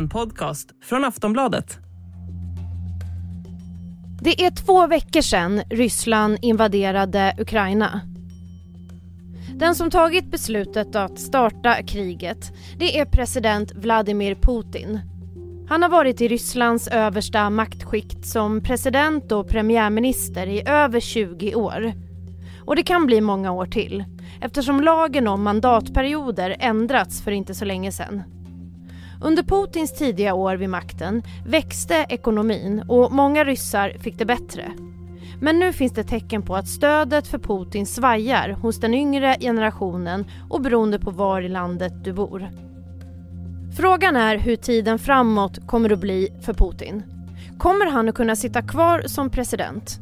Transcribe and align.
En 0.00 0.08
podcast 0.08 0.68
från 0.82 1.04
Aftonbladet. 1.04 1.78
Det 4.22 4.44
är 4.44 4.50
två 4.50 4.86
veckor 4.86 5.20
sedan 5.20 5.62
Ryssland 5.70 6.38
invaderade 6.42 7.36
Ukraina. 7.38 8.00
Den 9.54 9.74
som 9.74 9.90
tagit 9.90 10.30
beslutet 10.30 10.94
att 10.94 11.20
starta 11.20 11.82
kriget 11.82 12.52
det 12.78 12.98
är 12.98 13.04
president 13.04 13.72
Vladimir 13.74 14.34
Putin. 14.34 15.00
Han 15.68 15.82
har 15.82 15.88
varit 15.88 16.20
i 16.20 16.28
Rysslands 16.28 16.88
översta 16.88 17.50
maktskikt 17.50 18.26
som 18.26 18.60
president 18.60 19.32
och 19.32 19.48
premiärminister 19.48 20.46
i 20.46 20.62
över 20.68 21.00
20 21.00 21.54
år. 21.54 21.92
Och 22.64 22.76
det 22.76 22.82
kan 22.82 23.06
bli 23.06 23.20
många 23.20 23.52
år 23.52 23.66
till 23.66 24.04
eftersom 24.40 24.80
lagen 24.80 25.28
om 25.28 25.42
mandatperioder 25.42 26.56
ändrats 26.58 27.22
för 27.22 27.30
inte 27.30 27.54
så 27.54 27.64
länge 27.64 27.92
sedan. 27.92 28.22
Under 29.22 29.42
Putins 29.42 29.92
tidiga 29.92 30.34
år 30.34 30.56
vid 30.56 30.68
makten 30.68 31.22
växte 31.46 32.06
ekonomin 32.08 32.84
och 32.88 33.12
många 33.12 33.44
ryssar 33.44 33.90
fick 33.98 34.18
det 34.18 34.24
bättre. 34.26 34.72
Men 35.40 35.58
nu 35.58 35.72
finns 35.72 35.92
det 35.92 36.04
tecken 36.04 36.42
på 36.42 36.56
att 36.56 36.68
stödet 36.68 37.26
för 37.26 37.38
Putin 37.38 37.86
svajar 37.86 38.48
hos 38.48 38.80
den 38.80 38.94
yngre 38.94 39.36
generationen 39.40 40.24
och 40.50 40.60
beroende 40.60 40.98
på 40.98 41.10
var 41.10 41.42
i 41.42 41.48
landet 41.48 41.92
du 42.04 42.12
bor. 42.12 42.48
Frågan 43.76 44.16
är 44.16 44.38
hur 44.38 44.56
tiden 44.56 44.98
framåt 44.98 45.66
kommer 45.66 45.92
att 45.92 46.00
bli 46.00 46.28
för 46.42 46.54
Putin. 46.54 47.02
Kommer 47.58 47.90
han 47.90 48.08
att 48.08 48.14
kunna 48.14 48.36
sitta 48.36 48.62
kvar 48.62 49.02
som 49.06 49.30
president? 49.30 49.98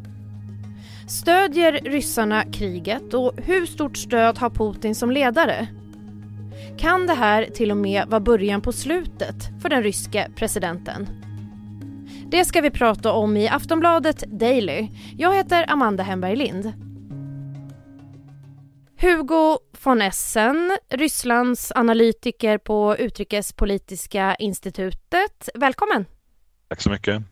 Stödjer 1.09 1.73
ryssarna 1.73 2.45
kriget 2.45 3.15
och 3.15 3.33
hur 3.37 3.67
stort 3.67 3.97
stöd 3.97 4.39
har 4.39 4.51
Putin 4.51 4.95
som 4.95 5.11
ledare? 5.11 5.69
Kan 6.79 7.07
det 7.07 7.15
här 7.15 7.45
till 7.45 7.71
och 7.71 7.77
med 7.77 8.09
vara 8.09 8.21
början 8.21 8.61
på 8.61 8.73
slutet 8.73 9.37
för 9.63 9.69
den 9.69 9.83
ryske 9.83 10.31
presidenten? 10.37 11.09
Det 12.31 12.45
ska 12.45 12.61
vi 12.61 12.71
prata 12.71 13.13
om 13.13 13.37
i 13.37 13.49
Aftonbladet 13.49 14.19
Daily. 14.19 14.89
Jag 15.17 15.35
heter 15.35 15.71
Amanda 15.71 16.03
Hemberg 16.03 16.37
Lind. 16.37 16.73
Hugo 19.01 19.59
von 19.85 20.03
Essen, 20.03 20.79
Rysslands 20.89 21.73
analytiker 21.75 22.59
på 22.59 22.97
Utrikespolitiska 22.99 24.35
institutet. 24.35 25.49
Välkommen! 25.55 26.05
Tack 26.69 26.81
så 26.81 26.91
mycket. 26.91 27.23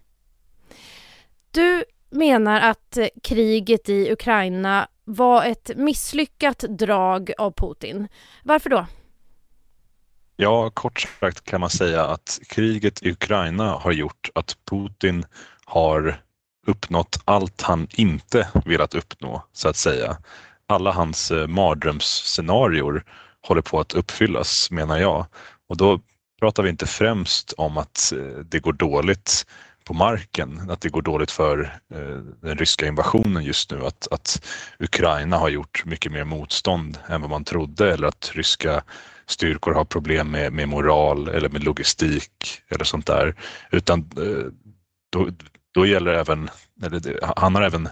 Du 1.51 1.85
menar 2.11 2.61
att 2.61 2.99
kriget 3.23 3.89
i 3.89 4.13
Ukraina 4.13 4.89
var 5.05 5.45
ett 5.45 5.71
misslyckat 5.77 6.59
drag 6.59 7.33
av 7.39 7.51
Putin. 7.51 8.09
Varför 8.43 8.71
då? 8.71 8.87
Ja, 10.39 10.71
kort 10.71 11.09
sagt 11.21 11.45
kan 11.45 11.61
man 11.61 11.71
säga 11.71 12.07
att 12.07 12.41
kriget 12.49 13.03
i 13.03 13.11
Ukraina 13.11 13.71
har 13.71 13.93
gjort 13.93 14.31
att 14.35 14.57
Putin 14.71 15.25
har 15.65 16.21
uppnått 16.67 17.21
allt 17.25 17.63
han 17.63 17.89
inte 17.91 18.49
velat 18.65 18.95
uppnå, 18.95 19.43
så 19.53 19.69
att 19.69 19.77
säga. 19.77 20.17
Alla 20.67 20.93
hans 20.93 21.31
eh, 21.31 21.47
mardrömsscenarior 21.47 23.05
håller 23.43 23.63
på 23.63 23.81
att 23.81 23.95
uppfyllas, 23.95 24.71
menar 24.71 24.99
jag. 24.99 25.27
Och 25.69 25.77
då 25.77 26.01
pratar 26.41 26.63
vi 26.63 26.69
inte 26.69 26.87
främst 26.87 27.53
om 27.53 27.79
att 27.79 28.13
eh, 28.13 28.39
det 28.39 28.59
går 28.59 28.73
dåligt 28.73 29.47
på 29.85 29.95
marken, 29.95 30.71
att 30.71 30.81
det 30.81 30.89
går 30.89 31.03
dåligt 31.03 31.31
för 31.31 31.79
eh, 31.95 32.19
den 32.41 32.59
ryska 32.59 32.87
invasionen 32.87 33.45
just 33.45 33.71
nu, 33.71 33.87
att, 33.87 34.09
att 34.11 34.47
Ukraina 34.79 35.39
har 35.39 35.49
gjort 35.49 35.85
mycket 35.85 36.13
mer 36.13 36.25
motstånd 36.25 36.99
än 37.09 37.21
vad 37.21 37.31
man 37.31 37.45
trodde 37.45 37.93
eller 37.93 38.09
att 38.09 38.31
ryska 38.35 38.83
styrkor 39.29 39.73
har 39.75 39.85
problem 39.85 40.31
med, 40.31 40.53
med 40.53 40.69
moral 40.69 41.29
eller 41.29 41.49
med 41.49 41.65
logistik 41.65 42.63
eller 42.69 42.85
sånt 42.85 43.07
där. 43.07 43.35
Utan 43.71 43.99
eh, 44.01 44.53
då, 45.13 45.29
då 45.75 45.87
gäller 45.87 46.13
även, 46.13 46.51
eller 46.83 47.21
han 47.37 47.55
har 47.55 47.63
även 47.63 47.89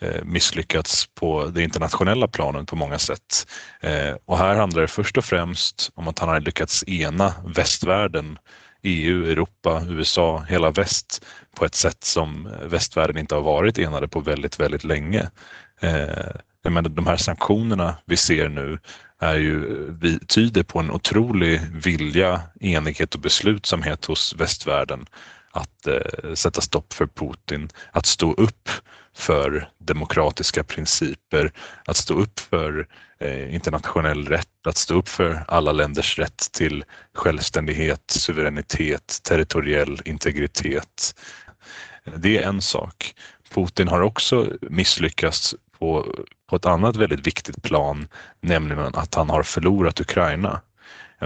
eh, 0.00 0.24
misslyckats 0.24 1.06
på 1.14 1.46
det 1.46 1.62
internationella 1.62 2.28
planen 2.28 2.66
på 2.66 2.76
många 2.76 2.98
sätt. 2.98 3.46
Eh, 3.80 4.14
och 4.24 4.38
här 4.38 4.54
handlar 4.54 4.82
det 4.82 4.88
först 4.88 5.18
och 5.18 5.24
främst 5.24 5.90
om 5.94 6.08
att 6.08 6.18
han 6.18 6.28
har 6.28 6.40
lyckats 6.40 6.84
ena 6.88 7.34
västvärlden 7.56 8.38
EU, 8.82 9.24
Europa, 9.30 9.82
USA, 9.88 10.44
hela 10.48 10.70
väst 10.70 11.24
på 11.56 11.64
ett 11.64 11.74
sätt 11.74 12.04
som 12.04 12.48
västvärlden 12.62 13.18
inte 13.18 13.34
har 13.34 13.42
varit 13.42 13.78
enade 13.78 14.08
på 14.08 14.20
väldigt, 14.20 14.60
väldigt 14.60 14.84
länge. 14.84 15.30
Jag 16.62 16.72
menar, 16.72 16.90
de 16.90 17.06
här 17.06 17.16
sanktionerna 17.16 17.96
vi 18.06 18.16
ser 18.16 18.48
nu 18.48 18.78
är 19.24 19.36
ju, 19.36 19.86
vi, 20.00 20.18
tyder 20.18 20.62
på 20.62 20.78
en 20.78 20.90
otrolig 20.90 21.60
vilja, 21.72 22.40
enighet 22.60 23.14
och 23.14 23.20
beslutsamhet 23.20 24.04
hos 24.04 24.34
västvärlden 24.34 25.06
att 25.50 25.86
eh, 25.86 26.34
sätta 26.34 26.60
stopp 26.60 26.92
för 26.92 27.06
Putin, 27.06 27.68
att 27.92 28.06
stå 28.06 28.32
upp 28.32 28.68
för 29.16 29.68
demokratiska 29.78 30.64
principer, 30.64 31.52
att 31.84 31.96
stå 31.96 32.14
upp 32.14 32.40
för 32.40 32.86
eh, 33.20 33.54
internationell 33.54 34.28
rätt, 34.28 34.66
att 34.66 34.76
stå 34.76 34.94
upp 34.94 35.08
för 35.08 35.44
alla 35.48 35.72
länders 35.72 36.18
rätt 36.18 36.52
till 36.52 36.84
självständighet, 37.14 38.02
suveränitet, 38.06 39.20
territoriell 39.22 40.00
integritet. 40.04 41.14
Det 42.16 42.38
är 42.38 42.48
en 42.48 42.62
sak. 42.62 43.14
Putin 43.54 43.88
har 43.88 44.00
också 44.00 44.52
misslyckats 44.60 45.54
på, 45.78 46.14
på 46.50 46.56
ett 46.56 46.66
annat 46.66 46.96
väldigt 46.96 47.26
viktigt 47.26 47.62
plan, 47.62 48.08
nämligen 48.40 48.94
att 48.94 49.14
han 49.14 49.30
har 49.30 49.42
förlorat 49.42 50.00
Ukraina. 50.00 50.60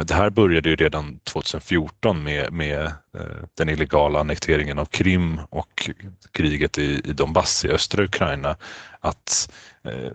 Det 0.07 0.15
här 0.15 0.31
började 0.31 0.69
ju 0.69 0.77
redan 0.77 1.19
2014 1.19 2.23
med, 2.23 2.53
med 2.53 2.87
eh, 2.87 3.23
den 3.55 3.69
illegala 3.69 4.21
annekteringen 4.21 4.79
av 4.79 4.85
Krim 4.85 5.41
och 5.51 5.91
kriget 6.33 6.79
i, 6.79 7.01
i 7.05 7.13
Donbass 7.13 7.65
i 7.65 7.69
östra 7.69 8.05
Ukraina. 8.05 8.57
Att 9.01 9.53
eh, 9.85 10.13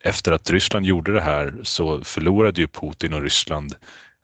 efter 0.00 0.32
att 0.32 0.50
Ryssland 0.50 0.86
gjorde 0.86 1.12
det 1.12 1.20
här 1.20 1.54
så 1.62 2.04
förlorade 2.04 2.60
ju 2.60 2.66
Putin 2.66 3.12
och 3.12 3.22
Ryssland 3.22 3.74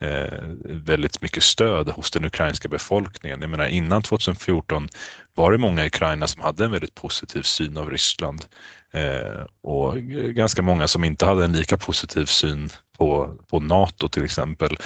eh, 0.01 0.39
väldigt 0.65 1.23
mycket 1.23 1.43
stöd 1.43 1.89
hos 1.89 2.11
den 2.11 2.25
ukrainska 2.25 2.69
befolkningen. 2.69 3.41
Jag 3.41 3.51
menar 3.51 3.67
innan 3.67 4.03
2014 4.03 4.89
var 5.35 5.53
det 5.53 5.59
många 5.59 5.85
i 5.85 5.87
Ukraina 5.87 6.27
som 6.27 6.43
hade 6.43 6.65
en 6.65 6.71
väldigt 6.71 6.95
positiv 6.95 7.43
syn 7.43 7.77
av 7.77 7.91
Ryssland 7.91 8.45
Eh, 8.93 9.47
och 9.63 9.99
ganska 10.35 10.63
många 10.63 10.89
som 10.89 11.05
inte 11.05 11.27
hade 11.27 11.45
en 11.45 11.53
lika 11.53 11.77
positiv 11.77 12.27
syn 12.27 12.71
på, 12.99 13.37
på 13.51 13.61
Nato 13.61 14.09
till 14.09 14.25
exempel. 14.25 14.77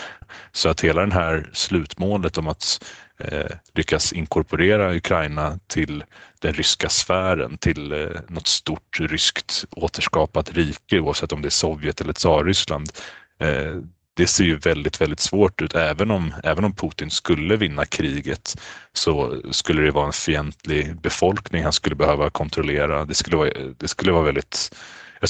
Så 0.52 0.68
att 0.68 0.80
hela 0.80 1.06
det 1.06 1.14
här 1.14 1.50
slutmålet 1.52 2.38
om 2.38 2.48
att 2.48 2.84
eh, 3.18 3.50
lyckas 3.74 4.12
inkorporera 4.12 4.94
Ukraina 4.96 5.58
till 5.66 6.04
den 6.40 6.52
ryska 6.52 6.88
sfären, 6.88 7.58
till 7.58 7.92
eh, 7.92 8.20
något 8.28 8.46
stort 8.46 9.00
ryskt 9.00 9.64
återskapat 9.70 10.52
rike 10.52 11.00
oavsett 11.00 11.32
om 11.32 11.42
det 11.42 11.48
är 11.48 11.50
Sovjet 11.50 12.00
eller 12.00 12.12
Tsarryssland. 12.12 12.90
Eh, 13.38 13.76
det 14.16 14.26
ser 14.26 14.44
ju 14.44 14.56
väldigt, 14.56 15.00
väldigt 15.00 15.20
svårt 15.20 15.62
ut. 15.62 15.74
Även 15.74 16.10
om, 16.10 16.34
även 16.44 16.64
om 16.64 16.74
Putin 16.74 17.10
skulle 17.10 17.56
vinna 17.56 17.84
kriget 17.84 18.56
så 18.92 19.42
skulle 19.50 19.82
det 19.82 19.90
vara 19.90 20.06
en 20.06 20.12
fientlig 20.12 21.00
befolkning 21.00 21.62
han 21.62 21.72
skulle 21.72 21.96
behöva 21.96 22.30
kontrollera. 22.30 23.04
Det 23.04 23.14
skulle 23.14 23.36
vara, 23.36 23.50
det 23.78 23.88
skulle 23.88 24.12
vara 24.12 24.22
väldigt, 24.22 24.74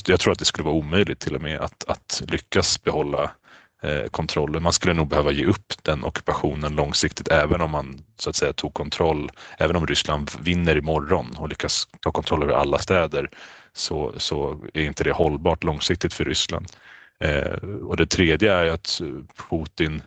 jag 0.07 0.21
tror 0.21 0.33
att 0.33 0.39
det 0.39 0.45
skulle 0.45 0.65
vara 0.65 0.75
omöjligt 0.75 1.21
till 1.21 1.35
och 1.35 1.43
med 1.43 1.61
att, 1.61 1.85
att 1.89 2.23
lyckas 2.29 2.83
behålla 2.83 3.31
eh, 3.83 4.07
kontrollen. 4.11 4.63
Man 4.63 4.73
skulle 4.73 4.95
nog 4.95 5.09
behöva 5.09 5.33
ge 5.33 5.45
upp 5.45 5.73
den 5.83 6.05
ockupationen 6.05 6.75
långsiktigt 6.75 7.29
även 7.29 7.61
om 7.61 7.71
man 7.71 7.99
så 8.17 8.31
att 8.31 8.37
säga 8.37 8.53
tog 8.53 8.75
kontroll. 8.75 9.31
Även 9.59 9.77
om 9.77 9.87
Ryssland 9.87 10.31
vinner 10.41 10.77
imorgon 10.77 11.37
och 11.39 11.49
lyckas 11.49 11.89
ta 12.01 12.13
kontroll 12.13 12.43
över 12.43 12.55
alla 12.55 12.79
städer 12.79 13.31
så, 13.73 14.15
så 14.17 14.65
är 14.75 14.83
inte 14.83 15.05
det 15.05 15.13
hållbart 15.13 15.65
långsiktigt 15.65 16.15
för 16.15 16.25
Ryssland. 16.25 16.67
Eh, 17.21 17.69
och 17.83 17.97
det 17.97 18.07
tredje 18.07 18.53
är 18.53 18.67
att 18.67 19.01
Putin 19.51 20.03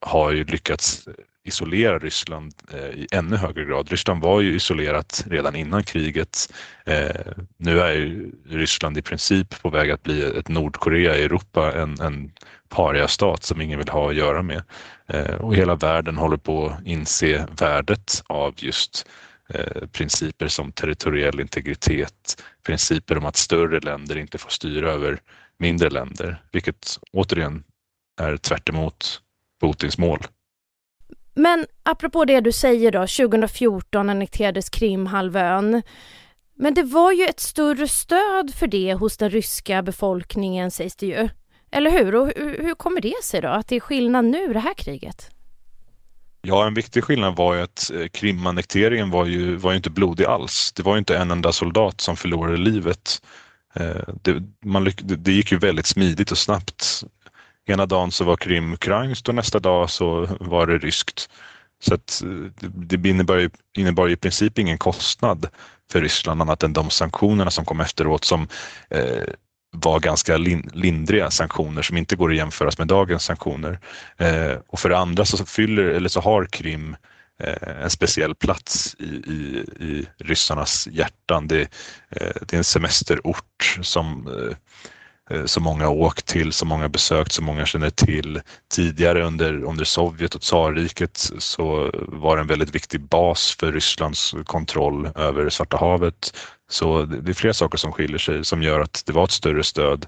har 0.00 0.32
ju 0.32 0.44
lyckats 0.44 1.08
isolera 1.44 1.98
Ryssland 1.98 2.54
eh, 2.72 2.88
i 2.88 3.06
ännu 3.12 3.36
högre 3.36 3.64
grad. 3.64 3.90
Ryssland 3.90 4.22
var 4.22 4.40
ju 4.40 4.54
isolerat 4.54 5.24
redan 5.26 5.56
innan 5.56 5.82
kriget. 5.82 6.52
Eh, 6.86 7.32
nu 7.56 7.80
är 7.80 7.92
ju 7.92 8.32
Ryssland 8.48 8.98
i 8.98 9.02
princip 9.02 9.62
på 9.62 9.70
väg 9.70 9.90
att 9.90 10.02
bli 10.02 10.22
ett 10.22 10.48
Nordkorea 10.48 11.16
i 11.16 11.22
Europa, 11.22 11.72
en, 11.72 12.00
en 12.00 12.32
pariastat 12.68 13.44
som 13.44 13.60
ingen 13.60 13.78
vill 13.78 13.88
ha 13.88 14.10
att 14.10 14.16
göra 14.16 14.42
med. 14.42 14.62
Eh, 15.06 15.34
och 15.34 15.54
hela 15.54 15.74
världen 15.74 16.16
håller 16.16 16.36
på 16.36 16.66
att 16.66 16.86
inse 16.86 17.46
värdet 17.60 18.22
av 18.26 18.54
just 18.56 19.08
eh, 19.48 19.86
principer 19.92 20.48
som 20.48 20.72
territoriell 20.72 21.40
integritet, 21.40 22.42
principer 22.66 23.18
om 23.18 23.24
att 23.24 23.36
större 23.36 23.80
länder 23.80 24.18
inte 24.18 24.38
får 24.38 24.50
styra 24.50 24.90
över 24.90 25.20
mindre 25.60 25.90
länder, 25.90 26.42
vilket 26.52 26.98
återigen 27.12 27.64
är 28.20 28.36
tvärt 28.36 28.70
Putins 29.60 29.98
mål. 29.98 30.18
Men 31.34 31.66
apropå 31.82 32.24
det 32.24 32.40
du 32.40 32.52
säger 32.52 32.92
då, 32.92 32.98
2014 32.98 34.10
annekterades 34.10 34.70
Krimhalvön. 34.70 35.82
Men 36.54 36.74
det 36.74 36.82
var 36.82 37.12
ju 37.12 37.24
ett 37.24 37.40
större 37.40 37.88
stöd 37.88 38.54
för 38.54 38.66
det 38.66 38.94
hos 38.94 39.16
den 39.16 39.30
ryska 39.30 39.82
befolkningen 39.82 40.70
sägs 40.70 40.96
det 40.96 41.06
ju. 41.06 41.28
Eller 41.70 41.90
hur? 41.90 42.14
Och 42.14 42.32
hur, 42.36 42.74
kommer 42.74 43.00
det 43.00 43.24
sig 43.24 43.40
då, 43.40 43.48
att 43.48 43.68
det 43.68 43.76
är 43.76 43.80
skillnad 43.80 44.24
nu 44.24 44.52
det 44.52 44.60
här 44.60 44.74
kriget? 44.74 45.30
Ja, 46.42 46.66
en 46.66 46.74
viktig 46.74 47.04
skillnad 47.04 47.36
var 47.36 47.54
ju 47.54 47.60
att 47.60 47.90
eh, 47.90 48.06
Krimannekteringen 48.06 49.10
var 49.10 49.26
ju, 49.26 49.56
var 49.56 49.70
ju 49.70 49.76
inte 49.76 49.90
blodig 49.90 50.24
alls. 50.24 50.72
Det 50.72 50.82
var 50.82 50.94
ju 50.94 50.98
inte 50.98 51.16
en 51.16 51.30
enda 51.30 51.52
soldat 51.52 52.00
som 52.00 52.16
förlorade 52.16 52.56
livet. 52.56 53.22
Eh, 53.74 54.14
det, 54.22 54.42
man, 54.64 54.92
det 55.02 55.32
gick 55.32 55.52
ju 55.52 55.58
väldigt 55.58 55.86
smidigt 55.86 56.30
och 56.30 56.38
snabbt. 56.38 57.04
Ena 57.66 57.86
dagen 57.86 58.10
så 58.12 58.24
var 58.24 58.36
Krim 58.36 58.72
ukrainskt 58.72 59.28
och 59.28 59.34
nästa 59.34 59.58
dag 59.58 59.90
så 59.90 60.28
var 60.40 60.66
det 60.66 60.78
ryskt. 60.78 61.30
Så 61.82 61.94
att 61.94 62.22
eh, 62.22 62.68
det 62.70 63.08
innebar 63.08 63.36
ju, 63.36 63.50
innebar 63.78 64.08
i 64.08 64.16
princip 64.16 64.58
ingen 64.58 64.78
kostnad 64.78 65.48
för 65.92 66.00
Ryssland 66.00 66.42
annat 66.42 66.62
än 66.62 66.72
de 66.72 66.90
sanktionerna 66.90 67.50
som 67.50 67.64
kom 67.64 67.80
efteråt 67.80 68.24
som 68.24 68.48
eh, 68.90 69.24
var 69.72 70.00
ganska 70.00 70.36
lindriga 70.36 71.30
sanktioner 71.30 71.82
som 71.82 71.96
inte 71.96 72.16
går 72.16 72.30
att 72.30 72.36
jämföras 72.36 72.78
med 72.78 72.86
dagens 72.86 73.24
sanktioner. 73.24 73.78
Eh, 74.16 74.56
och 74.68 74.78
för 74.78 74.88
det 74.88 74.98
andra 74.98 75.24
så 75.24 75.46
fyller, 75.46 75.82
eller 75.82 76.08
så 76.08 76.20
har 76.20 76.44
Krim 76.46 76.92
eh, 76.92 76.96
Eh, 77.40 77.82
en 77.82 77.90
speciell 77.90 78.34
plats 78.34 78.96
i, 78.98 79.04
i, 79.04 79.64
i 79.80 80.06
ryssarnas 80.18 80.88
hjärtan. 80.92 81.48
Det, 81.48 81.60
eh, 82.10 82.32
det 82.40 82.52
är 82.52 82.58
en 82.58 82.64
semesterort 82.64 83.78
som 83.82 84.26
eh, 84.26 84.56
så 85.46 85.60
många 85.60 85.84
har 85.84 85.94
åkt 85.94 86.26
till, 86.26 86.52
så 86.52 86.66
många 86.66 86.88
besökt, 86.88 87.32
så 87.32 87.42
många 87.42 87.66
känner 87.66 87.90
till. 87.90 88.40
Tidigare 88.72 89.24
under, 89.24 89.64
under 89.64 89.84
Sovjet 89.84 90.34
och 90.34 90.40
tsarriket 90.40 91.30
så 91.38 91.90
var 91.94 92.36
det 92.36 92.42
en 92.42 92.46
väldigt 92.46 92.74
viktig 92.74 93.00
bas 93.00 93.56
för 93.60 93.72
Rysslands 93.72 94.34
kontroll 94.44 95.10
över 95.14 95.48
Svarta 95.48 95.76
havet. 95.76 96.36
Så 96.70 97.02
det 97.02 97.30
är 97.30 97.34
flera 97.34 97.54
saker 97.54 97.78
som 97.78 97.92
skiljer 97.92 98.18
sig 98.18 98.44
som 98.44 98.62
gör 98.62 98.80
att 98.80 99.02
det 99.06 99.12
var 99.12 99.24
ett 99.24 99.30
större 99.30 99.64
stöd 99.64 100.06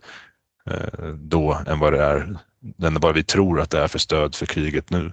då 1.15 1.63
än 1.67 1.79
vad 1.79 1.93
det 1.93 2.03
är, 2.03 2.37
än 2.83 3.01
vad 3.01 3.15
vi 3.15 3.25
tror 3.25 3.61
att 3.61 3.71
det 3.71 3.79
är 3.79 3.89
för 3.89 3.99
stöd 3.99 4.35
för 4.35 4.47
kriget 4.47 4.91
nu. 4.91 5.13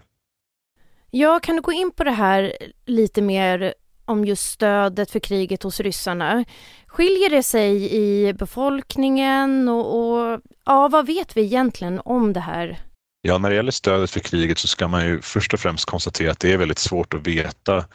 Ja, 1.12 1.40
kan 1.40 1.56
du 1.56 1.62
gå 1.62 1.72
in 1.72 1.92
på 1.92 2.04
det 2.04 2.12
här 2.12 2.54
lite 2.86 3.22
mer 3.22 3.74
om 4.06 4.26
just 4.26 4.52
stödet 4.52 5.12
för 5.12 5.20
kriget 5.20 5.64
hos 5.64 5.80
ryssarna. 5.80 6.46
Skiljer 6.88 7.30
det 7.30 7.44
sig 7.44 7.96
i 7.96 8.34
befolkningen 8.34 9.70
och, 9.70 10.00
och 10.00 10.42
ja, 10.66 10.88
vad 10.88 11.08
vet 11.08 11.38
vi 11.38 11.42
egentligen 11.42 12.02
om 12.06 12.34
det 12.34 12.40
här? 12.40 12.80
Ja, 13.22 13.38
när 13.38 13.50
det 13.50 13.56
gäller 13.56 13.72
stödet 13.72 14.12
för 14.12 14.20
kriget 14.20 14.58
så 14.58 14.68
ska 14.68 14.88
man 14.88 15.06
ju 15.06 15.22
först 15.22 15.54
och 15.54 15.60
främst 15.60 15.86
konstatera 15.86 16.32
att 16.32 16.40
det 16.40 16.54
är 16.54 16.58
väldigt 16.58 16.80
svårt 16.80 17.14
att 17.14 17.28
veta 17.28 17.86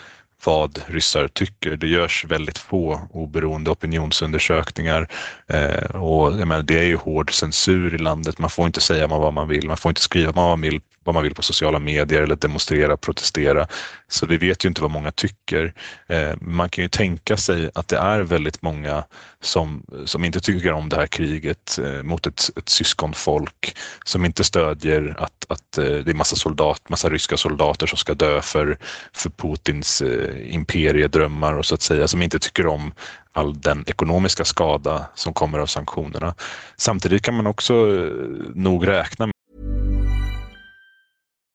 vad 0.44 0.80
ryssar 0.86 1.28
tycker. 1.28 1.76
Det 1.76 1.86
görs 1.86 2.24
väldigt 2.24 2.58
få 2.58 3.00
oberoende 3.10 3.70
opinionsundersökningar 3.70 5.08
eh, 5.46 5.96
och 5.96 6.32
menar, 6.32 6.62
det 6.62 6.78
är 6.78 6.84
ju 6.84 6.96
hård 6.96 7.34
censur 7.34 7.94
i 7.94 7.98
landet. 7.98 8.38
Man 8.38 8.50
får 8.50 8.66
inte 8.66 8.80
säga 8.80 9.06
vad 9.06 9.32
man 9.32 9.48
vill, 9.48 9.68
man 9.68 9.76
får 9.76 9.90
inte 9.90 10.00
skriva 10.00 10.32
vad 10.32 10.48
man 10.48 10.60
vill 10.60 10.80
vad 11.04 11.14
man 11.14 11.22
vill 11.22 11.34
på 11.34 11.42
sociala 11.42 11.78
medier 11.78 12.22
eller 12.22 12.36
demonstrera, 12.36 12.96
protestera. 12.96 13.66
Så 14.08 14.26
vi 14.26 14.36
vet 14.36 14.64
ju 14.64 14.68
inte 14.68 14.82
vad 14.82 14.90
många 14.90 15.10
tycker. 15.10 15.74
Eh, 16.06 16.32
man 16.40 16.68
kan 16.68 16.84
ju 16.84 16.88
tänka 16.88 17.36
sig 17.36 17.70
att 17.74 17.88
det 17.88 17.96
är 17.96 18.20
väldigt 18.20 18.62
många 18.62 19.04
som, 19.40 19.82
som 20.04 20.24
inte 20.24 20.40
tycker 20.40 20.72
om 20.72 20.88
det 20.88 20.96
här 20.96 21.06
kriget 21.06 21.78
eh, 21.78 22.02
mot 22.02 22.26
ett, 22.26 22.50
ett 22.56 22.68
syskonfolk, 22.68 23.76
som 24.04 24.24
inte 24.24 24.44
stödjer 24.44 25.16
att, 25.18 25.46
att 25.48 25.78
eh, 25.78 25.84
det 25.84 26.10
är 26.10 26.14
massa, 26.14 26.36
soldat, 26.36 26.88
massa 26.88 27.10
ryska 27.10 27.36
soldater 27.36 27.86
som 27.86 27.98
ska 27.98 28.14
dö 28.14 28.42
för, 28.42 28.78
för 29.12 29.30
Putins 29.30 30.02
eh, 30.02 30.54
imperiedrömmar 30.54 31.54
och 31.54 31.66
så 31.66 31.74
att 31.74 31.82
säga, 31.82 32.08
som 32.08 32.22
inte 32.22 32.38
tycker 32.38 32.66
om 32.66 32.92
all 33.32 33.60
den 33.60 33.84
ekonomiska 33.86 34.44
skada 34.44 35.06
som 35.14 35.34
kommer 35.34 35.58
av 35.58 35.66
sanktionerna. 35.66 36.34
Samtidigt 36.76 37.22
kan 37.22 37.34
man 37.34 37.46
också 37.46 37.74
eh, 37.74 38.12
nog 38.54 38.88
räkna 38.88 39.33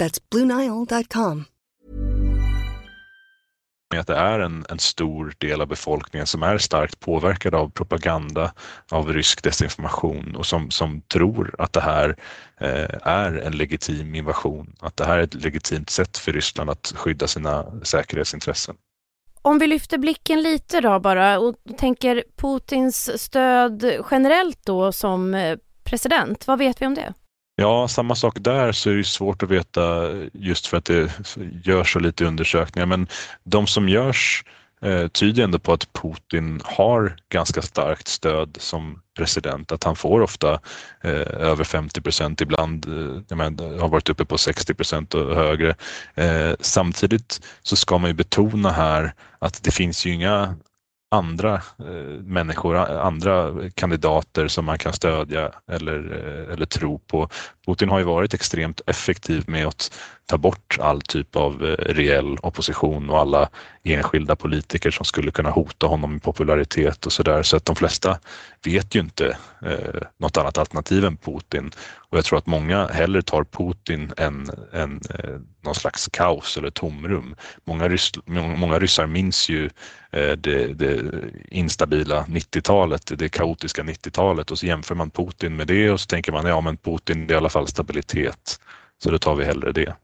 That's 0.00 0.20
BlueNile.com. 0.30 1.44
Att 3.96 4.06
det 4.06 4.16
är 4.16 4.40
en, 4.40 4.64
en 4.68 4.78
stor 4.78 5.34
del 5.38 5.60
av 5.60 5.66
befolkningen 5.66 6.26
som 6.26 6.42
är 6.42 6.58
starkt 6.58 7.00
påverkad 7.00 7.54
av 7.54 7.70
propaganda, 7.70 8.52
av 8.90 9.12
rysk 9.12 9.42
desinformation 9.42 10.36
och 10.36 10.46
som, 10.46 10.70
som 10.70 11.00
tror 11.00 11.54
att 11.58 11.72
det 11.72 11.80
här 11.80 12.16
eh, 12.60 12.96
är 13.02 13.32
en 13.32 13.52
legitim 13.52 14.14
invasion. 14.14 14.76
Att 14.80 14.96
det 14.96 15.04
här 15.04 15.18
är 15.18 15.22
ett 15.22 15.34
legitimt 15.34 15.90
sätt 15.90 16.18
för 16.18 16.32
Ryssland 16.32 16.70
att 16.70 16.92
skydda 16.96 17.26
sina 17.26 17.66
säkerhetsintressen. 17.82 18.76
Om 19.42 19.58
vi 19.58 19.66
lyfter 19.66 19.98
blicken 19.98 20.42
lite 20.42 20.80
då 20.80 21.00
bara 21.00 21.38
och 21.38 21.56
tänker 21.78 22.24
Putins 22.36 23.22
stöd 23.22 24.04
generellt 24.10 24.66
då 24.66 24.92
som 24.92 25.34
eh, 25.34 25.58
president, 25.84 26.46
vad 26.46 26.58
vet 26.58 26.82
vi 26.82 26.86
om 26.86 26.94
det? 26.94 27.14
Ja, 27.60 27.88
samma 27.88 28.14
sak 28.14 28.36
där 28.40 28.72
så 28.72 28.90
är 28.90 28.94
det 28.94 29.04
svårt 29.04 29.42
att 29.42 29.50
veta 29.50 30.12
just 30.32 30.66
för 30.66 30.76
att 30.76 30.84
det 30.84 31.10
görs 31.64 31.92
så 31.92 31.98
lite 31.98 32.24
undersökningar 32.24 32.86
men 32.86 33.08
de 33.44 33.66
som 33.66 33.88
görs 33.88 34.44
eh, 34.82 35.08
tyder 35.08 35.44
ändå 35.44 35.58
på 35.58 35.72
att 35.72 35.92
Putin 35.92 36.60
har 36.64 37.16
ganska 37.28 37.62
starkt 37.62 38.08
stöd 38.08 38.56
som 38.60 39.02
president. 39.16 39.72
Att 39.72 39.84
han 39.84 39.96
får 39.96 40.20
ofta 40.20 40.52
eh, 41.04 41.26
över 41.50 41.64
50 41.64 42.00
procent, 42.00 42.40
ibland 42.40 42.86
eh, 43.30 43.36
menar, 43.36 43.78
har 43.78 43.88
varit 43.88 44.08
uppe 44.08 44.24
på 44.24 44.38
60 44.38 44.74
procent 44.74 45.14
och 45.14 45.36
högre. 45.36 45.74
Eh, 46.14 46.52
samtidigt 46.60 47.40
så 47.62 47.76
ska 47.76 47.98
man 47.98 48.10
ju 48.10 48.14
betona 48.14 48.70
här 48.70 49.14
att 49.38 49.62
det 49.62 49.70
finns 49.70 50.06
ju 50.06 50.14
inga 50.14 50.56
andra 51.10 51.54
eh, 51.54 52.22
människor, 52.24 52.76
andra 52.76 53.54
kandidater 53.74 54.48
som 54.48 54.64
man 54.64 54.78
kan 54.78 54.92
stödja 54.92 55.52
eller, 55.72 56.12
eh, 56.12 56.52
eller 56.52 56.66
tro 56.66 56.98
på. 56.98 57.28
Putin 57.70 57.88
har 57.88 57.98
ju 57.98 58.04
varit 58.04 58.34
extremt 58.34 58.80
effektiv 58.86 59.44
med 59.46 59.66
att 59.66 59.90
ta 60.26 60.38
bort 60.38 60.78
all 60.80 61.00
typ 61.00 61.36
av 61.36 61.64
eh, 61.64 61.94
reell 61.94 62.38
opposition 62.42 63.10
och 63.10 63.18
alla 63.18 63.48
enskilda 63.84 64.36
politiker 64.36 64.90
som 64.90 65.04
skulle 65.04 65.30
kunna 65.30 65.50
hota 65.50 65.86
honom 65.86 66.16
i 66.16 66.20
popularitet 66.20 67.06
och 67.06 67.12
sådär. 67.12 67.42
Så 67.42 67.56
att 67.56 67.64
de 67.64 67.76
flesta 67.76 68.18
vet 68.64 68.94
ju 68.94 69.00
inte 69.00 69.36
eh, 69.66 70.02
något 70.18 70.36
annat 70.36 70.58
alternativ 70.58 71.04
än 71.04 71.16
Putin. 71.16 71.70
Och 72.10 72.18
jag 72.18 72.24
tror 72.24 72.38
att 72.38 72.46
många 72.46 72.86
hellre 72.86 73.22
tar 73.22 73.44
Putin 73.44 74.12
än, 74.16 74.50
än 74.72 75.00
eh, 75.18 75.36
någon 75.60 75.74
slags 75.74 76.08
kaos 76.12 76.56
eller 76.56 76.70
tomrum. 76.70 77.34
Många, 77.64 77.88
rys, 77.88 78.12
många 78.26 78.78
ryssar 78.78 79.06
minns 79.06 79.48
ju 79.48 79.70
eh, 80.12 80.32
det, 80.32 80.74
det 80.74 81.02
instabila 81.48 82.24
90-talet, 82.24 83.12
det 83.18 83.28
kaotiska 83.28 83.82
90-talet 83.82 84.50
och 84.50 84.58
så 84.58 84.66
jämför 84.66 84.94
man 84.94 85.10
Putin 85.10 85.56
med 85.56 85.66
det 85.66 85.90
och 85.90 86.00
så 86.00 86.06
tänker 86.06 86.32
man 86.32 86.46
ja 86.46 86.60
men 86.60 86.76
Putin 86.76 87.26
det 87.26 87.32
är 87.32 87.34
i 87.34 87.38
alla 87.38 87.48
fall 87.48 87.59
stabilitet. 87.68 88.60
Så 88.98 89.10
då 89.10 89.18
tar 89.18 89.34
vi 89.34 89.44
hellre 89.44 89.72
det. 89.72 89.94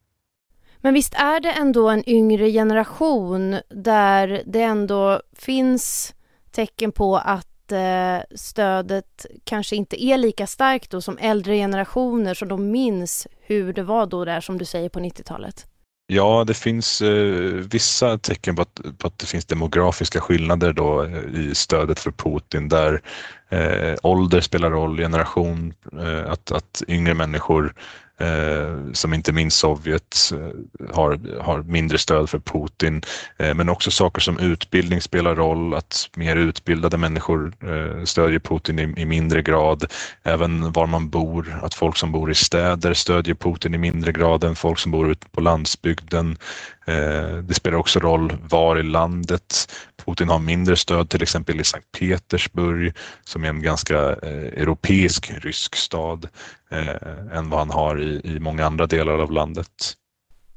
Men 0.78 0.94
visst 0.94 1.14
är 1.14 1.40
det 1.40 1.50
ändå 1.50 1.88
en 1.88 2.08
yngre 2.08 2.50
generation 2.50 3.56
där 3.68 4.42
det 4.46 4.62
ändå 4.62 5.22
finns 5.32 6.14
tecken 6.50 6.92
på 6.92 7.16
att 7.16 7.72
eh, 7.72 8.18
stödet 8.34 9.26
kanske 9.44 9.76
inte 9.76 10.04
är 10.04 10.18
lika 10.18 10.46
starkt 10.46 10.90
då 10.90 11.00
som 11.00 11.18
äldre 11.18 11.56
generationer 11.56 12.34
som 12.34 12.48
de 12.48 12.70
minns 12.70 13.26
hur 13.40 13.72
det 13.72 13.82
var 13.82 14.06
då 14.06 14.24
där 14.24 14.40
som 14.40 14.58
du 14.58 14.64
säger 14.64 14.88
på 14.88 15.00
90-talet? 15.00 15.66
Ja, 16.08 16.44
det 16.46 16.54
finns 16.54 17.02
eh, 17.02 17.52
vissa 17.70 18.18
tecken 18.18 18.56
på 18.56 18.62
att, 18.62 18.80
på 18.98 19.06
att 19.06 19.18
det 19.18 19.26
finns 19.26 19.44
demografiska 19.44 20.20
skillnader 20.20 20.72
då 20.72 21.04
eh, 21.04 21.40
i 21.40 21.54
stödet 21.54 21.98
för 21.98 22.10
Putin 22.10 22.68
där 22.68 23.02
eh, 23.48 23.94
ålder 24.02 24.40
spelar 24.40 24.70
roll, 24.70 24.96
generation, 24.96 25.74
eh, 25.92 26.30
att, 26.32 26.52
att 26.52 26.82
yngre 26.88 27.14
människor 27.14 27.74
eh, 28.20 28.92
som 28.92 29.14
inte 29.14 29.32
minst 29.32 29.58
Sovjet 29.58 30.32
eh, 30.32 30.94
har, 30.94 31.40
har 31.42 31.62
mindre 31.62 31.98
stöd 31.98 32.30
för 32.30 32.38
Putin. 32.38 33.02
Eh, 33.36 33.54
men 33.54 33.68
också 33.68 33.90
saker 33.90 34.20
som 34.20 34.38
utbildning 34.38 35.00
spelar 35.00 35.34
roll, 35.34 35.74
att 35.74 36.10
mer 36.16 36.36
utbildade 36.36 36.96
människor 36.96 37.52
eh, 37.62 38.04
stödjer 38.04 38.38
Putin 38.38 38.78
i, 38.78 39.00
i, 39.00 39.04
mindre 39.04 39.42
grad. 39.42 39.92
Även 40.22 40.72
var 40.72 40.86
man 40.86 41.10
bor, 41.10 41.60
att 41.62 41.74
folk 41.74 41.96
som 41.96 42.12
bor 42.12 42.30
i 42.30 42.34
städer 42.34 42.94
stödjer 42.94 43.34
Putin 43.34 43.74
i 43.74 43.78
mindre 43.78 44.12
grad 44.12 44.44
än 44.44 44.56
folk 44.56 44.78
som 44.78 44.92
bor 44.92 45.10
ute 45.10 45.28
på 45.28 45.40
landsbygden. 45.40 46.38
Eh, 46.86 47.36
det 47.36 47.54
spelar 47.54 47.78
också 47.78 48.00
roll 48.00 48.36
var 48.48 48.78
i 48.78 48.82
landet. 48.82 49.72
Putin 50.06 50.28
har 50.28 50.38
mindre 50.38 50.76
stöd 50.76 51.10
till 51.10 51.22
exempel 51.22 51.60
i 51.60 51.64
Sankt 51.64 51.86
Petersburg 51.98 52.94
som 53.24 53.44
är 53.44 53.48
en 53.48 53.62
ganska 53.62 53.98
eh, 53.98 54.62
europeisk 54.62 55.32
rysk 55.42 55.76
stad 55.76 56.28
eh, 56.70 57.36
än 57.38 57.50
vad 57.50 57.58
han 57.58 57.70
har 57.70 58.02
i, 58.02 58.20
i 58.24 58.40
många 58.40 58.66
andra 58.66 58.86
delar 58.86 59.18
av 59.18 59.32
landet. 59.32 59.96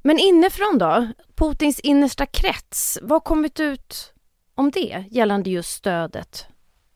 Men 0.02 0.20
inifrån 0.20 0.78
då? 0.78 1.08
Putins 1.36 1.80
innersta 1.80 2.26
krets, 2.26 3.00
vad 3.02 3.12
har 3.12 3.20
kommit 3.20 3.60
ut 3.60 4.14
om 4.56 4.72
det 4.72 5.06
gällande 5.12 5.50
just 5.50 5.70
stödet? 5.70 6.48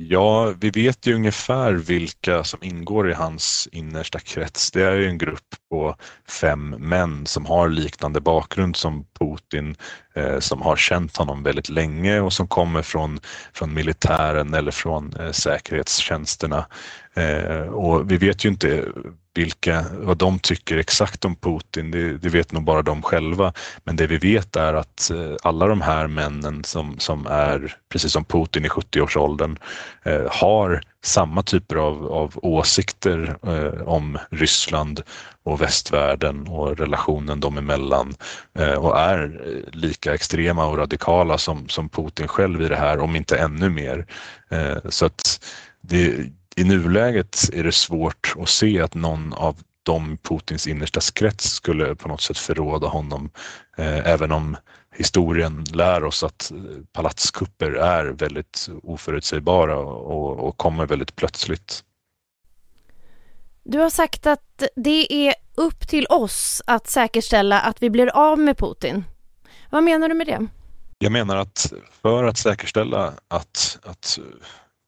Ja, 0.10 0.54
vi 0.60 0.70
vet 0.70 1.08
ju 1.08 1.16
ungefär 1.16 1.74
vilka 1.74 2.44
som 2.44 2.64
ingår 2.64 3.12
i 3.12 3.14
hans 3.14 3.70
innersta 3.72 4.20
krets. 4.20 4.72
Det 4.72 4.84
är 4.84 4.96
ju 4.96 5.08
en 5.08 5.18
grupp 5.18 5.56
på 5.70 5.96
fem 6.42 6.70
män 6.70 7.26
som 7.26 7.46
har 7.46 7.70
liknande 7.70 8.22
bakgrund 8.22 8.76
som 8.76 9.06
Putin, 9.20 9.76
eh, 10.16 10.40
som 10.40 10.62
har 10.62 10.76
känt 10.76 11.18
honom 11.18 11.44
väldigt 11.44 11.70
länge 11.70 12.20
och 12.20 12.34
som 12.34 12.48
kommer 12.48 12.82
från, 12.82 13.20
från 13.54 13.74
militären 13.74 14.54
eller 14.54 14.72
från 14.72 15.14
eh, 15.20 15.32
säkerhetstjänsterna. 15.32 16.66
Eh, 17.14 17.68
och 17.68 18.12
vi 18.12 18.18
vet 18.18 18.46
ju 18.46 18.50
inte 18.50 18.86
vilka, 19.34 19.86
vad 19.92 20.18
de 20.18 20.40
tycker 20.40 20.78
exakt 20.78 21.26
om 21.26 21.36
Putin, 21.36 21.92
det, 21.92 22.18
det, 22.18 22.30
vet 22.30 22.52
nog 22.52 22.64
bara 22.64 22.82
de 22.82 23.02
själva. 23.02 23.54
Men 23.84 23.96
det 23.96 24.08
vi 24.08 24.18
vet 24.18 24.56
är 24.56 24.74
att 24.74 25.12
eh, 25.12 25.36
alla 25.44 25.68
de 25.68 25.82
här 25.82 26.08
männen 26.08 26.64
som, 26.64 27.00
som 27.00 27.28
är, 27.28 27.76
precis 27.90 28.12
som 28.12 28.26
Putin 28.26 28.66
i 28.66 28.68
70-årsåldern, 28.68 29.58
eh, 30.04 30.26
har 30.30 30.82
samma 31.04 31.44
typer 31.44 31.76
av, 31.76 32.12
av 32.12 32.34
åsikter 32.36 33.38
eh, 33.48 33.82
om 33.88 34.18
Ryssland 34.30 35.02
och 35.44 35.62
västvärlden 35.62 36.48
och 36.48 36.78
relationen 36.78 37.40
dem 37.40 37.58
emellan 37.58 38.14
eh, 38.60 38.74
och 38.74 39.00
är 39.00 39.42
eh, 39.46 39.80
lika 39.80 40.14
extrema 40.14 40.66
och 40.66 40.78
radikala 40.78 41.38
som, 41.38 41.70
som 41.70 41.90
Putin 41.90 42.28
själv 42.28 42.62
i 42.62 42.68
det 42.68 42.76
här, 42.76 43.00
om 43.00 43.16
inte 43.16 43.38
ännu 43.38 43.70
mer. 43.70 44.06
Eh, 44.50 44.78
så 44.90 45.06
att 45.06 45.46
det, 45.82 46.30
i 46.56 46.64
nuläget 46.64 47.50
är 47.54 47.64
det 47.64 47.72
svårt 47.72 48.34
att 48.40 48.50
se 48.50 48.82
att 48.82 48.94
någon 48.94 49.34
av 49.34 49.58
de 49.84 50.18
Putins 50.18 50.68
innersta 50.68 51.02
krets 51.14 51.46
skulle 51.46 51.96
på 51.96 52.08
något 52.08 52.22
sätt 52.22 52.38
förråda 52.38 52.88
honom. 52.88 53.30
Eh, 53.78 54.08
även 54.08 54.32
om 54.32 54.58
historien 54.96 55.64
lär 55.74 56.04
oss 56.04 56.24
att 56.24 56.52
palatskupper 56.92 57.72
är 57.72 58.06
väldigt 58.06 58.70
oförutsägbara 58.84 59.78
och, 59.78 60.48
och 60.48 60.58
kommer 60.58 60.86
väldigt 60.86 61.16
plötsligt. 61.16 61.84
Du 63.64 63.80
har 63.80 63.90
sagt 63.90 64.28
att 64.28 64.64
det 64.76 65.28
är 65.28 65.36
upp 65.56 65.88
till 65.88 66.06
oss 66.10 66.62
att 66.68 66.90
säkerställa 66.90 67.60
att 67.60 67.84
vi 67.84 67.90
blir 67.90 68.08
av 68.08 68.40
med 68.40 68.58
Putin. 68.58 69.04
Vad 69.70 69.84
menar 69.84 70.10
du 70.10 70.16
med 70.16 70.28
det? 70.28 70.48
Jag 70.98 71.12
menar 71.12 71.36
att 71.36 71.74
för 72.02 72.24
att 72.24 72.38
säkerställa 72.38 73.14
att, 73.28 73.80
att 73.84 74.20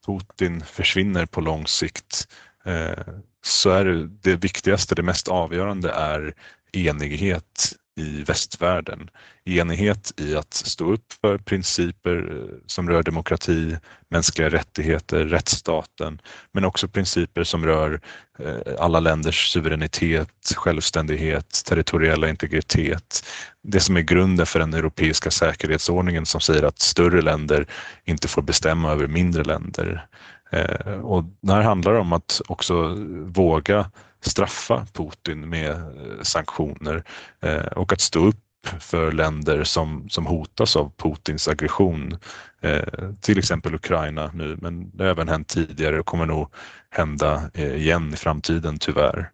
Putin 0.05 0.61
försvinner 0.61 1.25
på 1.25 1.41
lång 1.41 1.67
sikt 1.67 2.27
eh, 2.65 3.13
så 3.45 3.69
är 3.69 3.85
det, 3.85 4.07
det 4.07 4.35
viktigaste, 4.35 4.95
det 4.95 5.03
mest 5.03 5.27
avgörande 5.27 5.91
är 5.91 6.33
enighet 6.71 7.73
i 7.95 8.23
västvärlden. 8.23 9.09
Enighet 9.45 10.13
i 10.17 10.35
att 10.35 10.53
stå 10.53 10.91
upp 10.93 11.13
för 11.21 11.37
principer 11.37 12.17
eh, 12.31 12.57
som 12.65 12.89
rör 12.89 13.03
demokrati, 13.03 13.77
mänskliga 14.09 14.49
rättigheter, 14.49 15.25
rättsstaten, 15.25 16.21
men 16.51 16.65
också 16.65 16.87
principer 16.87 17.43
som 17.43 17.65
rör 17.65 18.01
eh, 18.39 18.55
alla 18.79 18.99
länders 18.99 19.51
suveränitet, 19.51 20.53
självständighet, 20.55 21.61
territoriella 21.65 22.29
integritet. 22.29 23.25
Det 23.63 23.79
som 23.79 23.97
är 23.97 24.01
grunden 24.01 24.45
för 24.45 24.59
den 24.59 24.73
europeiska 24.73 25.31
säkerhetsordningen 25.31 26.25
som 26.25 26.41
säger 26.41 26.63
att 26.63 26.79
större 26.79 27.21
länder 27.21 27.67
inte 28.03 28.27
får 28.27 28.41
bestämma 28.41 28.91
över 28.91 29.07
mindre 29.07 29.43
länder. 29.43 30.07
Eh, 30.51 30.99
och 31.01 31.23
det 31.41 31.53
här 31.53 31.61
handlar 31.61 31.93
om 31.93 32.13
att 32.13 32.41
också 32.47 32.95
våga 33.25 33.91
straffa 34.21 34.85
Putin 34.93 35.49
med 35.49 35.71
eh, 35.71 36.21
sanktioner 36.21 37.03
eh, 37.41 37.65
och 37.65 37.93
att 37.93 38.01
stå 38.01 38.27
upp 38.27 38.45
för 38.79 39.11
länder 39.11 39.63
som, 39.63 40.09
som 40.09 40.25
hotas 40.25 40.75
av 40.75 40.91
Putins 40.97 41.47
aggression. 41.47 42.17
Eh, 42.61 43.11
till 43.21 43.37
exempel 43.37 43.75
Ukraina 43.75 44.31
nu, 44.33 44.57
men 44.61 44.97
det 44.97 45.03
har 45.03 45.11
även 45.11 45.29
hänt 45.29 45.47
tidigare 45.47 45.99
och 45.99 46.05
kommer 46.05 46.25
nog 46.25 46.53
hända 46.89 47.49
eh, 47.53 47.75
igen 47.75 48.13
i 48.13 48.17
framtiden 48.17 48.77
tyvärr. 48.79 49.31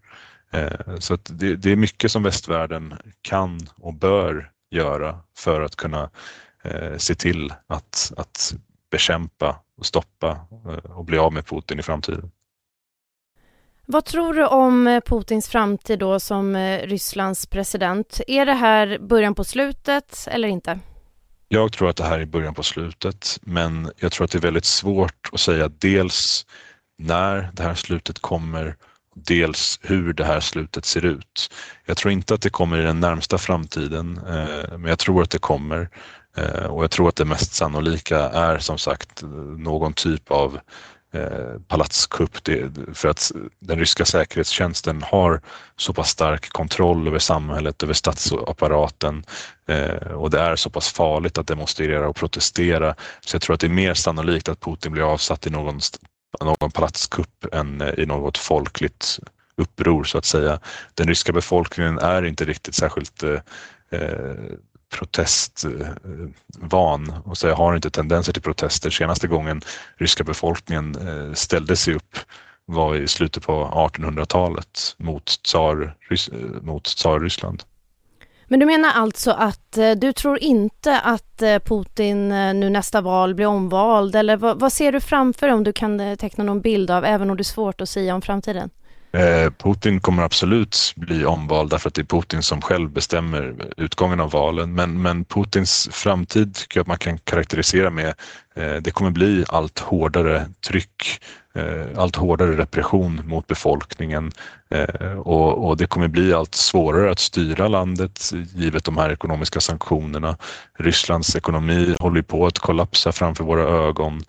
Eh, 0.52 0.98
så 1.00 1.14
att 1.14 1.30
det, 1.34 1.56
det 1.56 1.72
är 1.72 1.76
mycket 1.76 2.12
som 2.12 2.24
västvärlden 2.24 2.94
kan 3.22 3.60
och 3.76 3.94
bör 3.94 4.52
göra 4.72 5.20
för 5.38 5.62
att 5.62 5.76
kunna 5.76 6.10
se 6.98 7.16
till 7.16 7.54
att, 7.68 8.14
att 8.18 8.54
bekämpa 8.92 9.56
och 9.82 9.88
stoppa 9.88 10.40
och 10.96 11.06
bli 11.06 11.18
av 11.18 11.34
med 11.34 11.46
Putin 11.46 11.80
i 11.80 11.84
framtiden. 11.84 12.32
Vad 13.86 14.06
tror 14.06 14.34
du 14.34 14.46
om 14.46 14.88
eh, 14.88 15.02
Putins 15.02 15.50
framtid 15.50 16.00
då 16.00 16.20
som 16.20 16.56
eh, 16.56 16.88
Rysslands 16.88 17.46
president? 17.46 18.22
Är 18.28 18.46
det 18.46 18.54
här 18.54 18.98
början 19.00 19.36
på 19.36 19.44
slutet 19.44 20.28
eller 20.32 20.48
inte? 20.48 20.80
Jag 21.48 21.74
tror 21.74 21.90
att 21.90 21.98
det 21.98 22.04
här 22.04 22.20
är 22.20 22.26
början 22.26 22.54
på 22.54 22.64
slutet, 22.64 23.40
men 23.42 23.92
jag 24.00 24.12
tror 24.12 24.26
att 24.26 24.32
det 24.32 24.38
är 24.38 24.42
väldigt 24.42 24.66
svårt 24.66 25.30
att 25.32 25.40
säga 25.40 25.68
dels 25.68 26.46
när 26.98 27.50
det 27.54 27.64
här 27.64 27.76
slutet 27.76 28.20
kommer, 28.20 28.76
dels 29.16 29.80
hur 29.84 30.14
det 30.14 30.26
här 30.26 30.40
slutet 30.40 30.86
ser 30.86 31.06
ut. 31.06 31.54
Jag 31.86 31.98
tror 31.98 32.12
inte 32.12 32.34
att 32.34 32.42
det 32.42 32.50
kommer 32.50 32.80
i 32.80 32.84
den 32.84 33.00
närmsta 33.00 33.38
framtiden, 33.38 34.18
eh, 34.18 34.78
men 34.78 34.86
jag 34.86 35.00
tror 35.00 35.22
att 35.22 35.32
det 35.32 35.40
kommer. 35.40 35.90
Eh, 36.38 36.66
och 36.66 36.84
jag 36.84 36.92
tror 36.92 37.10
att 37.10 37.16
det 37.16 37.26
mest 37.26 37.54
sannolika 37.54 38.20
är 38.20 38.58
som 38.58 38.78
sagt 38.78 39.24
någon 39.58 39.94
typ 39.94 40.32
av 40.32 40.60
eh, 41.14 41.60
palatskupp 41.68 42.38
för 42.94 43.08
att 43.08 43.32
den 43.60 43.80
ryska 43.80 44.06
säkerhetstjänsten 44.06 45.04
har 45.04 45.42
så 45.76 45.94
pass 45.94 46.10
stark 46.10 46.50
kontroll 46.50 47.08
över 47.08 47.20
samhället, 47.20 47.84
över 47.84 47.94
statsapparaten 47.94 49.24
eh, 49.68 50.12
och 50.12 50.30
det 50.30 50.40
är 50.40 50.56
så 50.56 50.70
pass 50.70 50.90
farligt 50.90 51.38
att 51.38 51.48
demonstrera 51.48 52.10
och 52.10 52.16
protestera. 52.16 52.96
Så 53.20 53.36
jag 53.36 53.42
tror 53.42 53.54
att 53.54 53.60
det 53.60 53.68
är 53.68 53.70
mer 53.70 53.94
sannolikt 53.94 54.50
att 54.50 54.60
Putin 54.60 54.92
blir 54.92 55.14
avsatt 55.14 55.48
i 55.48 55.50
någon, 55.50 55.80
någon 56.42 56.72
palatskupp 56.72 57.46
än 57.54 57.82
eh, 57.82 57.94
i 58.00 58.06
något 58.06 58.38
folkligt 58.38 59.20
uppror 59.56 60.04
så 60.04 60.18
att 60.18 60.26
säga. 60.26 60.60
Den 60.94 61.08
ryska 61.08 61.34
befolkningen 61.34 62.00
är 62.00 62.26
inte 62.26 62.46
riktigt 62.46 62.76
särskilt 62.76 63.24
eh, 63.24 63.40
eh 63.90 64.36
protestvan 64.92 67.14
och 67.26 67.38
så 67.38 67.52
har 67.52 67.76
inte 67.76 67.90
tendenser 67.90 68.34
till 68.34 68.42
protester. 68.42 68.90
Senaste 68.90 69.28
gången 69.28 69.62
ryska 69.98 70.24
befolkningen 70.24 70.96
eh, 71.08 71.34
ställde 71.34 71.76
sig 71.76 71.96
upp 71.96 72.18
var 72.66 72.96
i 72.96 73.08
slutet 73.08 73.46
på 73.46 73.90
1800-talet 73.94 74.96
mot, 74.98 75.26
tsar, 75.26 75.96
eh, 76.10 76.18
mot 76.62 76.84
tsarryssland. 76.84 77.64
Men 78.48 78.60
du 78.60 78.66
menar 78.66 78.92
alltså 78.92 79.32
att 79.32 79.78
eh, 79.78 79.92
du 79.92 80.14
tror 80.14 80.40
inte 80.40 81.00
att 81.00 81.44
Putin 81.66 82.30
nu 82.30 82.70
nästa 82.70 83.02
val 83.02 83.36
blir 83.36 83.46
omvald 83.46 84.16
eller 84.16 84.38
vad, 84.38 84.60
vad 84.60 84.74
ser 84.74 84.92
du 84.92 85.02
framför 85.02 85.48
dig 85.48 85.54
om 85.54 85.64
du 85.64 85.74
kan 85.74 86.18
teckna 86.18 86.44
någon 86.44 86.62
bild 86.62 86.92
av, 86.92 87.06
även 87.06 87.30
om 87.30 87.38
det 87.38 87.42
är 87.42 87.44
svårt 87.44 87.82
att 87.82 87.90
säga 87.90 88.16
om 88.16 88.22
framtiden? 88.22 88.70
Eh, 89.14 89.52
Putin 89.52 90.00
kommer 90.00 90.24
absolut 90.24 90.94
bli 90.96 91.26
omvald 91.26 91.70
därför 91.70 91.88
att 91.88 91.96
det 91.96 92.02
är 92.02 92.06
Putin 92.06 92.44
som 92.44 92.62
själv 92.62 92.90
bestämmer 92.90 93.56
utgången 93.78 94.20
av 94.20 94.32
valen. 94.32 94.74
Men, 94.74 95.02
men 95.02 95.26
Putins 95.26 95.90
framtid 95.92 96.56
tycker 96.56 96.78
jag 96.80 96.82
att 96.82 96.88
man 96.88 96.98
kan 96.98 97.18
karaktärisera 97.18 97.90
med 97.90 98.14
Eh, 98.56 98.76
det 98.76 98.92
kommer 98.92 99.12
bli 99.12 99.46
allt 99.48 99.80
hårdare 99.80 100.46
tryck 100.68 101.22
eh, 101.54 101.86
allt 101.98 102.16
hårdare 102.16 102.58
repression 102.58 103.22
mot 103.26 103.48
befolkningen 103.48 104.32
eh, 104.70 105.20
och, 105.20 105.78
det 105.78 105.88
kommer 105.88 106.08
bli 106.08 106.34
allt 106.34 106.56
svårare 106.56 107.12
att 107.12 107.20
styra 107.20 107.68
landet 107.68 108.32
givet 108.56 108.84
de 108.84 108.98
här 108.98 109.10
ekonomiska 109.10 109.60
sanktionerna. 109.60 110.38
Rysslands 110.80 111.36
ekonomi 111.36 111.96
håller 112.00 112.22
på 112.22 112.46
att 112.46 112.60
kollapsa 112.60 113.12
framför 113.12 113.44
våra 113.44 113.64
ögon 113.64 114.24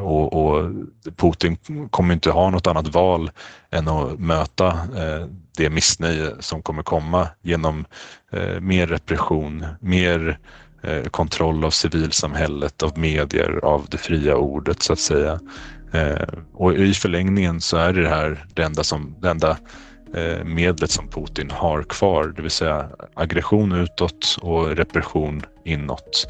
och 0.00 0.70
Putin 1.16 1.56
kommer 1.90 2.14
inte 2.14 2.30
ha 2.30 2.50
något 2.50 2.66
annat 2.66 2.88
val 2.88 3.30
än 3.70 3.88
att 3.88 4.18
möta 4.18 4.78
det 5.56 5.70
missnöje 5.70 6.30
som 6.40 6.62
kommer 6.62 6.82
komma 6.82 7.28
genom 7.42 7.84
mer 8.60 8.86
repression, 8.86 9.66
mer 9.80 10.38
Eh, 10.82 11.04
kontroll 11.04 11.64
av 11.64 11.70
civilsamhället, 11.70 12.82
av 12.82 12.98
medier, 12.98 13.60
av 13.64 13.86
det 13.90 13.98
fria 13.98 14.36
ordet 14.36 14.82
så 14.82 14.92
att 14.92 14.98
säga. 14.98 15.40
Eh, 15.92 16.28
och 16.54 16.74
i 16.74 16.94
förlängningen 16.94 17.60
så 17.60 17.76
är 17.76 17.92
det, 17.92 18.08
här 18.08 18.44
det 18.54 18.62
enda, 18.62 18.84
som, 18.84 19.16
det 19.20 19.30
enda 19.30 19.56
eh, 20.14 20.44
medlet 20.44 20.90
som 20.90 21.08
Putin 21.08 21.50
har 21.50 21.82
kvar, 21.82 22.32
det 22.36 22.42
vill 22.42 22.50
säga 22.50 22.88
aggression 23.14 23.72
utåt 23.72 24.36
och 24.40 24.76
repression 24.76 25.42
inåt. 25.64 26.26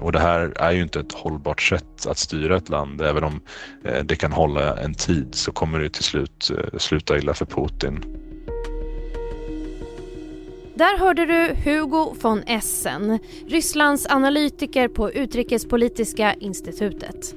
Och 0.00 0.12
det 0.12 0.20
här 0.20 0.52
är 0.56 0.72
ju 0.72 0.82
inte 0.82 1.00
ett 1.00 1.12
hållbart 1.12 1.62
sätt 1.62 2.06
att 2.06 2.18
styra 2.18 2.56
ett 2.56 2.68
land. 2.68 3.00
Även 3.00 3.24
om 3.24 3.40
det 4.04 4.16
kan 4.16 4.32
hålla 4.32 4.76
en 4.76 4.94
tid 4.94 5.34
så 5.34 5.52
kommer 5.52 5.78
det 5.78 5.90
till 5.90 6.04
slut 6.04 6.50
sluta 6.78 7.18
illa 7.18 7.34
för 7.34 7.46
Putin. 7.46 8.04
Där 10.76 10.98
hörde 10.98 11.26
du 11.26 11.54
Hugo 11.64 12.14
von 12.20 12.42
Essen, 12.42 13.18
Rysslands 13.46 14.06
analytiker 14.06 14.88
på 14.88 15.12
Utrikespolitiska 15.12 16.34
institutet. 16.34 17.34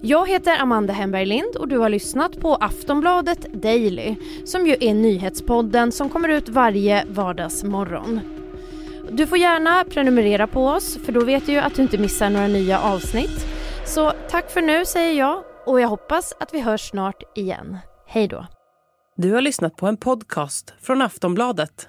Jag 0.00 0.28
heter 0.28 0.60
Amanda 0.60 0.92
Hemberg 0.92 1.26
Lind 1.26 1.56
och 1.56 1.68
du 1.68 1.78
har 1.78 1.88
lyssnat 1.88 2.40
på 2.40 2.54
Aftonbladet 2.54 3.52
Daily 3.52 4.16
som 4.44 4.66
ju 4.66 4.76
är 4.80 4.94
nyhetspodden 4.94 5.92
som 5.92 6.08
kommer 6.08 6.28
ut 6.28 6.48
varje 6.48 7.04
vardagsmorgon. 7.08 8.20
Du 9.10 9.26
får 9.26 9.38
gärna 9.38 9.84
prenumerera 9.84 10.46
på 10.46 10.66
oss 10.66 10.98
för 11.04 11.12
då 11.12 11.24
vet 11.24 11.46
du 11.46 11.52
ju 11.52 11.58
att 11.58 11.74
du 11.74 11.82
inte 11.82 11.98
missar 11.98 12.30
några 12.30 12.48
nya 12.48 12.80
avsnitt. 12.80 13.46
Så 13.86 14.12
tack 14.30 14.50
för 14.50 14.62
nu 14.62 14.84
säger 14.84 15.18
jag 15.18 15.42
och 15.66 15.80
jag 15.80 15.88
hoppas 15.88 16.34
att 16.40 16.54
vi 16.54 16.60
hörs 16.60 16.90
snart 16.90 17.22
igen. 17.36 17.78
Hej 18.06 18.28
då! 18.28 18.46
Du 19.16 19.32
har 19.32 19.40
lyssnat 19.40 19.76
på 19.76 19.86
en 19.86 19.96
podcast 19.96 20.74
från 20.80 21.02
Aftonbladet. 21.02 21.88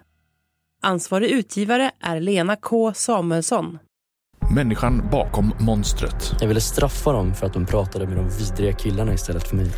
Ansvarig 0.85 1.31
utgivare 1.31 1.91
är 1.99 2.19
Lena 2.19 2.55
K 2.55 2.93
Samuelsson. 2.93 3.79
Människan 4.55 5.09
bakom 5.11 5.53
monstret. 5.59 6.35
Jag 6.39 6.47
ville 6.47 6.61
straffa 6.61 7.11
dem 7.11 7.33
för 7.33 7.45
att 7.45 7.53
de 7.53 7.65
pratade 7.65 8.07
med 8.07 8.17
de 8.17 8.29
vidriga 8.29 8.73
killarna 8.73 9.13
istället 9.13 9.47
för 9.47 9.55
mig. 9.55 9.71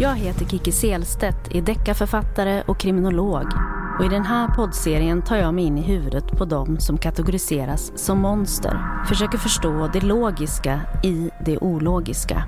Jag 0.00 0.14
heter 0.14 0.46
Kiki 0.46 0.72
Selstedt, 0.72 1.54
är 1.54 1.62
deckarförfattare 1.62 2.62
och 2.66 2.78
kriminolog. 2.78 3.46
Och 3.98 4.04
I 4.04 4.08
den 4.08 4.24
här 4.24 4.48
poddserien 4.48 5.22
tar 5.22 5.36
jag 5.36 5.54
mig 5.54 5.64
in 5.64 5.78
i 5.78 5.82
huvudet 5.82 6.26
på 6.38 6.44
dem 6.44 6.80
som 6.80 6.98
kategoriseras 6.98 7.92
som 7.98 8.18
monster. 8.18 9.04
Försöker 9.08 9.38
förstå 9.38 9.90
det 9.92 10.00
logiska 10.00 10.80
i 11.02 11.30
det 11.44 11.58
ologiska. 11.58 12.44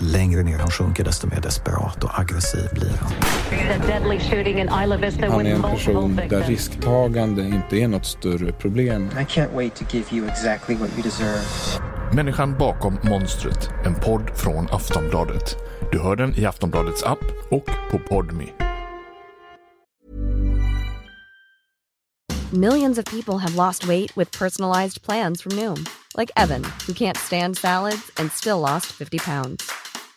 Ju 0.00 0.06
längre 0.06 0.42
ner 0.42 0.58
han 0.58 0.70
sjunker 0.70 1.04
desto 1.04 1.26
mer 1.26 1.40
desperat 1.40 2.04
och 2.04 2.18
aggressiv 2.18 2.68
blir 2.72 2.92
han. 3.00 3.12
Han 5.30 5.46
är 5.46 5.54
en 5.54 5.62
person 5.62 6.20
där 6.28 6.42
risktagande 6.42 7.42
inte 7.42 7.76
är 7.76 7.88
något 7.88 8.06
större 8.06 8.52
problem. 8.52 9.06
I 9.06 9.24
can't 9.24 9.54
wait 9.54 9.74
to 9.74 9.84
give 9.90 10.06
you 10.16 10.28
exactly 10.28 10.74
what 10.74 10.90
you 10.94 11.02
deserve. 11.02 11.40
Människan 12.12 12.58
bakom 12.58 12.98
monstret. 13.02 13.68
En 13.84 13.94
podd 13.94 14.30
från 14.34 14.68
Aftonbladet. 14.70 15.56
Du 15.92 15.98
hör 15.98 16.16
den 16.16 16.34
i 16.34 16.46
Aftonbladets 16.46 17.02
app 17.02 17.24
och 17.50 17.66
på 17.90 17.98
Podme. 17.98 18.44
Millions 22.52 22.98
of 22.98 23.04
people 23.04 23.38
have 23.38 23.56
lost 23.56 23.86
weight 23.88 24.16
with 24.16 24.38
personalized 24.38 25.02
plans 25.02 25.42
from 25.42 25.52
Noom. 25.56 25.86
Like 26.16 26.30
Evan, 26.36 26.62
who 26.86 26.92
can't 26.92 27.16
stand 27.16 27.56
salads 27.56 28.10
and 28.16 28.30
still 28.30 28.60
lost 28.60 28.86
50 28.86 29.18
pounds. 29.18 29.83